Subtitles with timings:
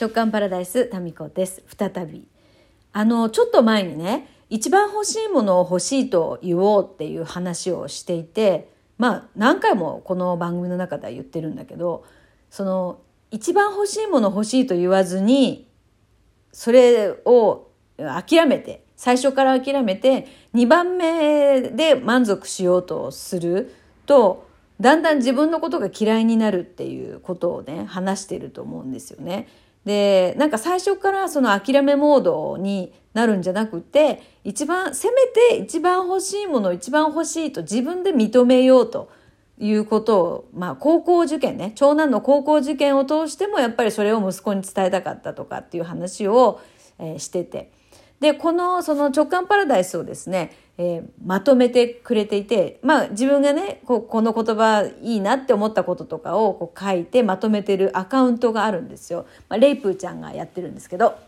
[0.00, 2.26] 直感パラダイスタミコです再び
[2.92, 12.06] あのちょっと前にね一番欲しいものを欲しいと言おうっていう話をしていてまあ何回もこの番組の中では言ってるんだけど
[12.48, 13.00] その
[13.30, 15.68] 一番欲しいもの欲しいと言わずに
[16.52, 23.74] それを諦めて最初から諦めて2番目で満足しようとする
[24.06, 24.48] と
[24.80, 29.46] だんだん自分のことが嫌いになるっていうことをね話してると思うんですよね。
[29.84, 35.26] でなんか最初からその諦めモードになるんじゃなくて一番せめ
[35.56, 39.10] て一番欲しいもの一番欲しいと自分で認めようと
[39.58, 46.60] いうことをまあ高校受験ね長男の高校受験を通してもやっぱりそれを息子に伝えたかったとかっていう話を、
[46.98, 47.72] えー、してて。
[48.20, 50.52] でこのその直感パラダイスをですね
[50.82, 59.26] えー、まとめてくれていて、まあ自分がね、ここの言葉いいなって思ったこととかをこう書いてまとめてるアカウントがあるんですよ。
[59.50, 61.18] まあ、レイプーちゃんがやってるんですけど。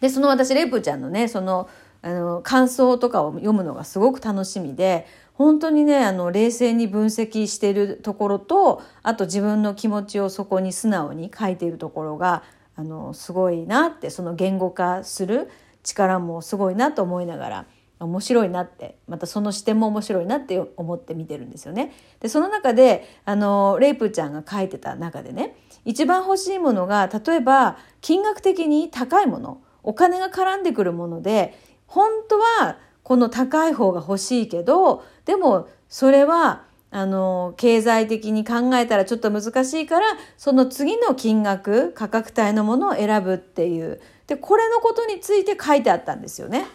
[0.00, 1.68] で、その私、レイプーちゃんのね、その、
[2.02, 12.44] あの、感想とかを読むのがすごく楽しみで、本当にね、あの、冷静に分析しているところと、あと自分の気持ちをそこに素直に書いているところが、
[12.76, 15.50] あの、すごいなって、その言語化する
[15.82, 17.66] 力もすごいなと思いながら、
[18.04, 21.92] 面白いなってまたその視点も面白いなって思って見てるんですよね。
[22.20, 46.66] でその中であのレイプちゃんが書いてた中でね一番欲しいものが例えば金額的に高いものお金が絡んでくるもので本当はこの高い方が欲しいけどでもそれはあの経済的に考えたらちょっと難しいからその次の金額価格帯のものを選ぶっていうでこれのことについて書いてあったんですよね。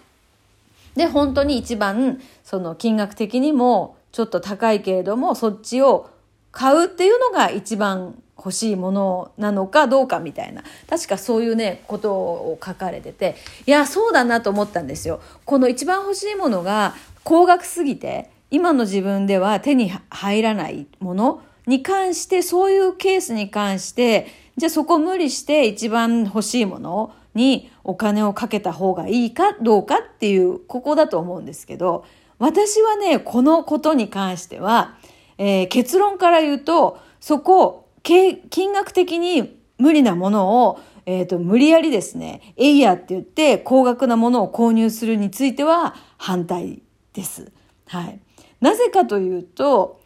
[0.98, 6.10] で、本当に一番、その金額的にもちょっと高いけれども、そっちを
[6.52, 10.64] 買うっていうのが一番欲しいものなのかどうかみたいな。
[10.90, 13.36] 確かそういうね、ことを書かれてて、
[13.68, 15.22] いや、そうだなと思ったんですよ。
[15.46, 32.06] この一番欲しいものが高額すぎて、今の自分では手に入らないものに関して、そういうケースに関して、じゃあそこ無理して一番欲しいものにお金をかけた方がいいかどうかっていう、ここだと思うんですけど、
[32.40, 34.98] 私はね、このことに関しては、
[35.38, 46.82] えー、結論から言うと、そこ、金額的に無理なものを、えっ、ー、と、無理やりですね、エイヤーって言って高額なものを購入するについては反対
[47.14, 47.52] です。
[47.88, 48.20] はい。
[48.62, 50.00] なぜかというと、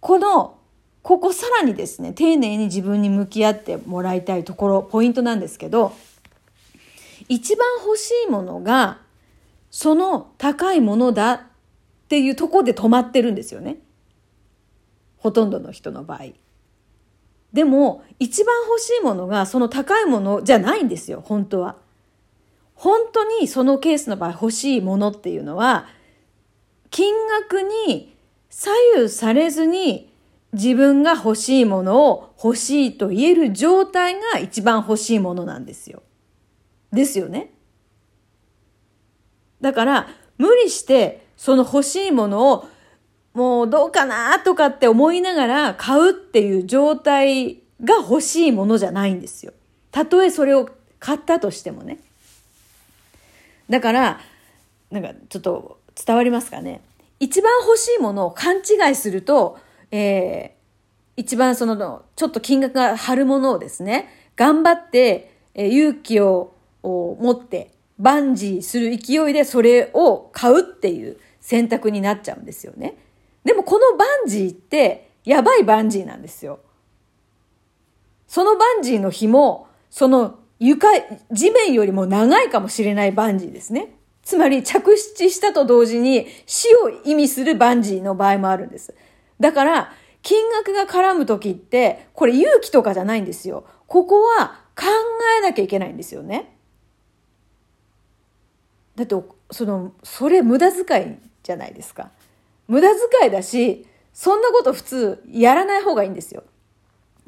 [0.00, 0.56] この、
[1.02, 5.92] ここさらにですね、丁寧に自分に向き合ってもらいたいところ、ポイントなんですけど、
[7.28, 8.98] 一番欲しいものが、
[9.70, 11.40] その高いものだっ
[12.08, 13.78] ていうとこで止まってるんですよね。
[15.18, 16.26] ほとんどの人の場合。
[17.52, 21.76] でも、一番欲しいものがその高いものじゃないんですよ、本当は。
[22.74, 25.86] 本当にそのケースの場合欲しいものっていうのは、
[26.96, 28.16] 金額に
[28.48, 30.10] 左右されずに
[30.54, 36.02] 自分が欲しいものを欲しいと言える状態が一番欲しいものなんですよ。
[36.90, 37.52] ですよね。
[39.60, 40.08] だから、
[40.38, 42.68] 無理してその欲しいものを
[43.34, 49.52] もうどうかなとかって思いながら買うっていう状態が欲しいものじゃないんですよ。
[49.90, 51.98] たとえそれを買ったとしてもね。
[53.68, 54.20] だから、
[54.90, 56.82] なんかちょっと伝わりますかね？
[57.18, 59.58] 一番欲しいものを勘違いすると、
[59.90, 72.96] えー、一番その、ちょっと金額が張るものをですね、頑張って、えー、勇気をを持ってバンジーする勢いでそれを買うっていう選択になっちゃうんですよね。
[73.42, 76.60] でもこのバンジーってやばいバンジーなんですよ。
[78.28, 80.86] そのバンジーの紐、その床、
[81.32, 83.95] 地面よりも長いかもしれないバンジーですね。
[84.26, 88.92] つまり着地したと同時に死を意味するバンジーの場合もあるんです。
[89.40, 93.64] だから、金額が絡む時って、これ勇気とかじゃないんですよ。
[93.86, 94.84] ここは考
[95.38, 96.56] えなきゃいけないんですよね。
[98.96, 99.14] だって
[99.50, 102.10] そのそれ無駄遣いじゃないですか
[102.66, 102.88] 無駄
[103.20, 106.42] 遣いだしそんなこと普通やらない方がいいんですよ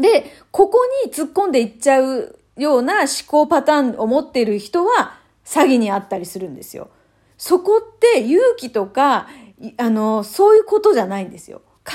[0.00, 5.18] でここに突っ込んでいっちゃうような思考パターンを持っている人は
[5.48, 6.90] 詐欺にあったりするんですよ
[7.38, 9.28] そこって勇気とか
[9.76, 11.94] あのそういうことじゃないんですよ考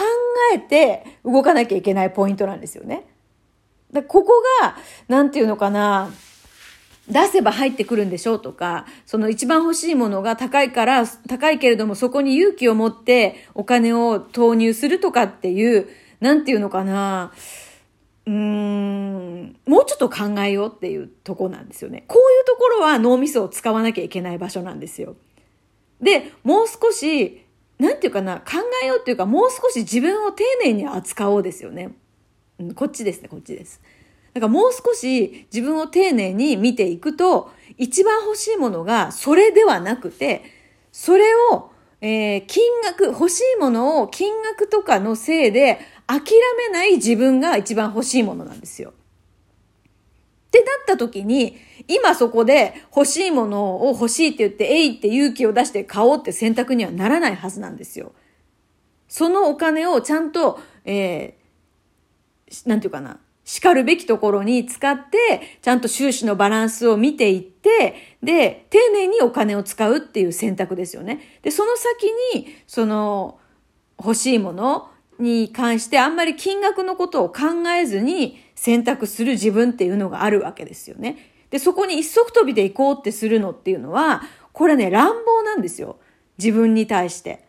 [0.56, 3.06] えて動かなきゃいけないポイントなんですよね。
[3.92, 4.76] でここが、
[5.08, 6.10] なんていうのかな、
[7.08, 15.88] 出せば入ってくるんでしょうとか、その一番欲しいものが高いから、高いけれどもそこに勇気を持ってお金を投入するとかっていう、
[16.20, 17.34] なんていうのかな、
[18.26, 22.06] うーん、もうちょっと考えようっていうとこなんですよね。
[22.08, 25.16] こういうところは脳みそを使わなきゃいけない場所なんですよ。
[26.02, 27.46] で、もう少し、
[27.80, 31.96] なんていうかな、考えようっていうか、もう少し自分を丁寧に扱おうですよね。
[32.60, 33.82] うん、こっちですね、こっちです。
[34.34, 40.44] だからもう少し自分を丁寧に見ていくと、一番欲しいものがそれではなくて、
[40.92, 41.72] それを、
[42.02, 45.80] えー、金額、欲しいものを金額とかのせいで
[46.20, 46.22] 諦
[46.58, 48.92] めない自分が一番欲しいものなんですよ。
[48.92, 48.94] っ
[50.52, 51.58] てなった時に、
[51.88, 58.14] 今そこで欲しいものを欲しいって言って、えいって勇気を出して買おうって選択にはならないはずなんですよ。
[59.08, 71.40] そのお金をちゃんと、えー、なんていうかな、叱るべきところに使って、ちゃんと収支のバランスを見ていって、で、丁寧にお金を使うっていう選択ですよね。
[71.42, 72.04] で、その先
[72.36, 73.40] に、その、
[73.98, 74.90] 欲しいもの
[75.20, 81.32] に関してあんまり金額のことを考えずに選択する自分っていうのがあるわけですよね。
[81.50, 85.98] で、そこに一足飛びで行こうってするのっていうのは、これね、乱暴なんですよ。
[86.38, 87.46] 自分に対して。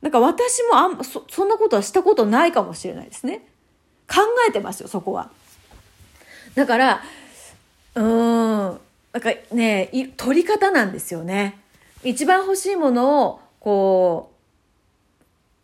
[0.00, 3.46] なんか私もあんそ、そんなことはしたことないかもしれないですね。
[4.08, 5.30] 考えてますよ、そこは。
[6.54, 7.02] だから、
[7.96, 8.80] うーん、
[9.12, 11.58] なんかね、取り方なんですよね。
[12.04, 14.35] 一番欲しいものを、こう、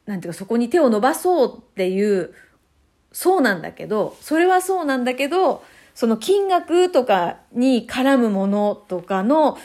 [0.06, 2.34] なんていうか、そこに手を伸ばそうっていう、
[3.12, 5.62] そうなんだけど、それはそうなんだけど、
[5.94, 9.58] その金額とかに絡むものとかの、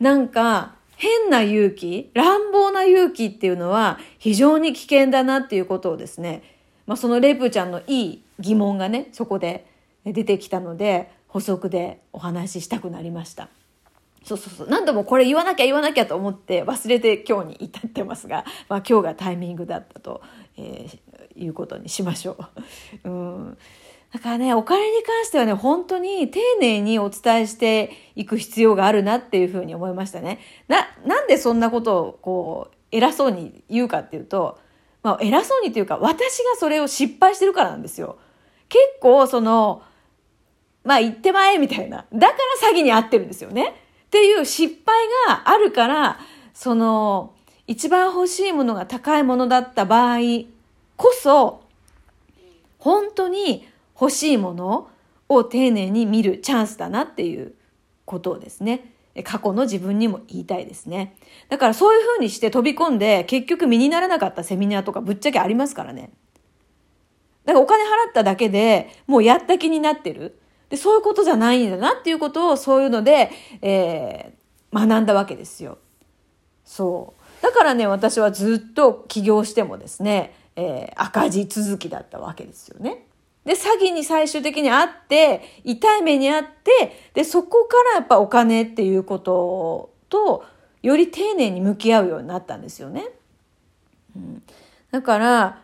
[0.00, 6.42] なんか変な勇気、乱暴な勇気っていうのは非常に危険だなっていうことをですね、
[6.86, 9.66] まあ、そのレプちゃんのいい疑問がね、そこで
[10.04, 13.48] 出てきたので、補足でお話ししたくなりました。
[14.24, 14.68] そうそうそう。
[14.68, 20.22] 何度もこれ言わなきゃ言わなきゃと思って忘れて今日に至ってますが、 まあ今日がタイミングだったと、
[20.56, 22.36] えー、いうことにしましょ
[23.04, 23.08] う。
[23.08, 23.58] うん
[24.12, 30.38] だからね、お金に関してはね、本当に丁寧にお伝えしていく必要があるなっていうふうに思いましたね。
[30.68, 34.60] な、なんでそんなことをこう、偉そうに言うかっていうと、
[35.02, 38.18] まあ偉そうにというか、私がそれを失敗してるからなんですよ。
[38.68, 39.82] 結構その、
[40.84, 42.06] まあ言ってまえみたいな。
[42.12, 43.83] だから詐欺に遭ってるんですよね。
[44.14, 44.94] っていう失敗
[45.26, 46.20] があるから、
[46.52, 47.34] その、
[47.66, 50.18] 一番欲しいものが高いものだった場合
[50.96, 51.64] こそ、
[52.78, 53.66] 本当に
[54.00, 54.88] 欲しいもの
[55.28, 57.54] を丁寧に見るチャンスだなっていう
[58.04, 58.92] ことをですね、
[59.24, 61.16] 過去の自分にも言いたいですね。
[61.48, 66.12] だからそういうふうにして飛び込んで結局身にならなかったセミナーとかぶっちゃけありますからね。
[67.46, 70.38] だからお金払っただけでもうやった気になってる。
[70.70, 73.30] で、そういうことじゃないんだなっていうことをそういうので、
[73.62, 75.78] えー、学んだわけですよ。
[76.64, 77.42] そう。
[77.42, 83.06] だからね、私はずっと起業してもですね、えー、赤字続きだったわけですよね。
[83.44, 90.44] で、詐欺に最終的にあって、痛い目にあって、で、そこからやっぱお金っていうことと、
[90.82, 93.06] より丁寧に向き合うようになったんですよね。
[94.16, 94.42] うん、
[94.90, 95.62] だから、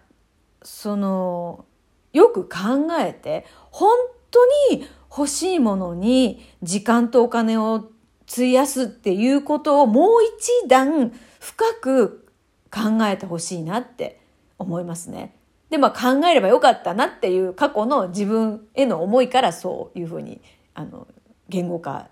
[0.62, 1.64] その、
[2.12, 3.90] よく考えて、本
[4.30, 7.90] 当に欲しいものに時間とお金を
[8.30, 10.20] 費やすっていうことをもう
[10.62, 12.26] 一段深く
[12.70, 14.20] 考えてほしいなって
[14.58, 15.34] 思いますね。
[15.70, 20.40] で、まあ考えればよかったなっていう過去の自分への思いからそういうふうに、
[20.74, 21.08] あの、
[21.48, 22.08] 言語化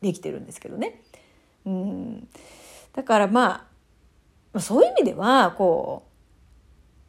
[0.00, 1.02] できてるんですけどね。
[1.66, 2.28] うん。
[2.92, 3.68] だからま
[4.52, 6.09] あ、そういう意味では、こう、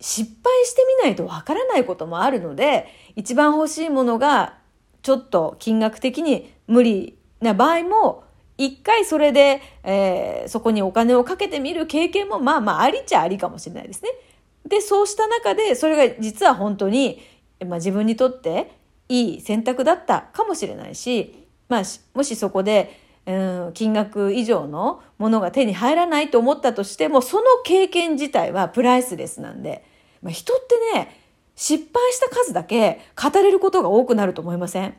[0.01, 4.57] 失敗してみないとわからないこともあるので、一番欲しいものが
[5.03, 8.23] ちょっと金額的に無理な場合も、
[8.57, 14.09] 一回それで、えー、そこにお金をかけてみる経験もまあまあありちゃありかもしれないですね。
[14.67, 17.21] で、そうした中で、それが実は本当に、
[17.65, 18.71] まあ、自分にとって
[19.09, 23.33] いい選択だったかもしれないし、まあ、もしそこで、う
[23.69, 29.83] ん、金額以上のものが手に入らないと思ったとしても、その経験自体はプライスレスなんで、
[30.21, 31.17] まあ、人ってね、
[31.55, 34.95] 失敗した数だけ語れることが多くなると思いません？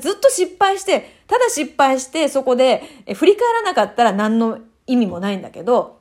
[0.00, 2.82] ずっと失敗して、ただ失敗してそこで
[3.14, 6.00] 振り返らなかったら何の意味もないんだけど、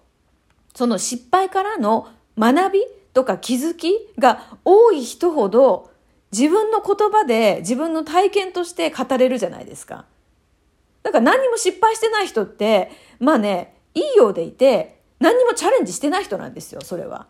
[0.73, 2.07] その失敗からの
[2.37, 2.79] 学び
[3.13, 5.91] とか気づきが多い人ほど
[6.31, 10.05] 自分の言葉で自分の体験として語れるじゃないですか。
[11.03, 17.27] だから何にも失敗してない人って、まあね、いいようでいて、何にもチャレンジしてない人なんですよ、それは。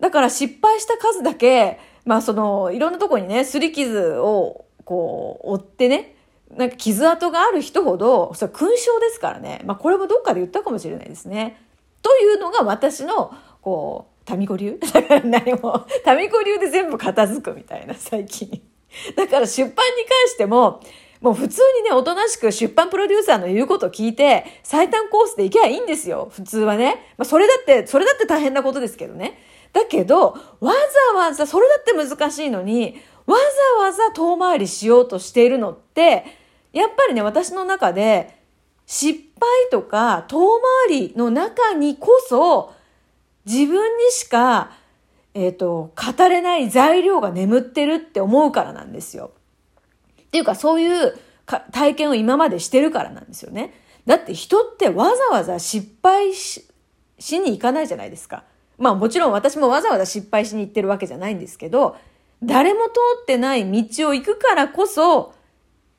[0.00, 6.16] だから失敗した数だけ、まあその、いろんなとこにね、擦り傷をこう、追ってね、
[6.56, 9.60] なんか傷跡がある人ほど、それ勲章ですからね。
[9.64, 11.62] まあこれもどっかで言ったかもしれないですね。
[12.02, 14.78] というのが私のこう、タミコ流？
[14.78, 18.62] だから何も、タミコ流で全部片付くみたいな、最近。
[19.16, 19.84] だから出版に関
[20.28, 20.80] しても、
[21.20, 26.30] もう普通にね、おとなしく出版プロデューサーの言うことを聞いて、最短コースで行けばいいんですよ。
[26.32, 27.14] 普通はね。
[27.18, 29.38] まあ、それだって、それだって大変なことですけどね。
[29.72, 30.72] だけど、わ
[31.14, 33.36] ざわざ、それだって難しいのに、わ
[33.78, 36.24] ざわざ遠回りしようとしているのって、
[36.72, 38.38] やっぱりね、私の中で、
[38.86, 42.74] 失敗とか遠回りの中にこそ、
[43.46, 44.72] 自分にしか、
[45.34, 49.30] えっ、ー、と、語れない材料が眠ってるって思うからなんですよ。
[50.22, 51.16] っていうか、そういう
[51.72, 53.74] 体験を今までしてるからなんですよね。
[54.06, 56.64] だって人ってわざわざ失敗し
[57.20, 58.44] に行かないじゃないですか。
[58.80, 61.96] まあもちろん私もわざわざ失敗しに行ってるわけじゃないんですけど、
[62.42, 65.34] 誰も通ってない道を行くからこそ、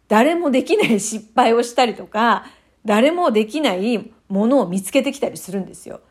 [0.08, 2.46] 誰もできない失敗をしたりとか、
[2.84, 6.02] 誰もできないものを見つけてきたりするんですよ。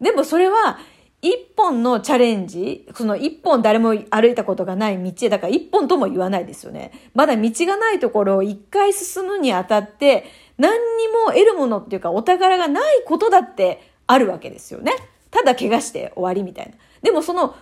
[0.00, 0.80] でもそれは
[1.22, 6.90] 一本のチャレンジ、その一本誰も歩いたことがない道、だから一本とも言わないですよね。
[7.14, 10.24] まだ道がないところを一回進むにあたって、
[10.58, 14.92] 何にも得るものっていうかお宝がないことだってあるわけですよね。
[15.32, 16.74] ただ怪我して終わりみたいな。
[17.02, 17.56] でもその、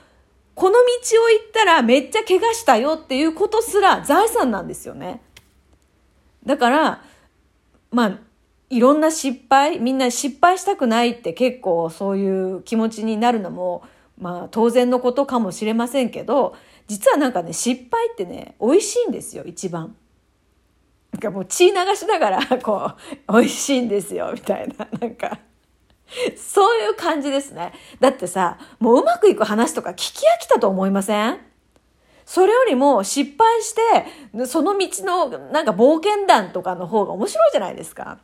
[0.54, 5.22] この道を行ったらめっちゃ怪我したよっていうことすら財産なんですよね。
[6.44, 7.02] だから、
[7.90, 8.18] まあ、
[8.68, 13.82] いろんな失敗、みんな失敗したくないって結構そういう気持ちになるのも、
[14.18, 16.54] まあ当然のことかもしれませんけど、
[16.86, 19.96] 実はなんかね、失敗ってね、美味しいんですよ、一番。
[21.12, 22.92] なんかもう血流しながら、こ
[23.28, 25.38] う、美味しいんですよ、みたいな、なんか。
[26.36, 27.72] そういう感じですね。
[28.00, 31.38] だってさ、もううまくいく話とか聞き飽きたと思いません？
[32.26, 33.74] それよりも失敗し
[34.34, 38.18] て、その道のなんか冒険談とかの方が面白いじゃないですか。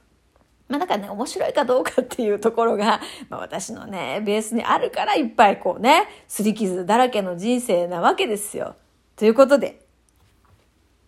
[0.68, 8.74] まあだからね、面白いかどうかっていうところが、まあ私のね、ベースにあるからいっぱいこうね、すり傷だらけの人生なわけですよ。
[9.16, 9.85] ということで、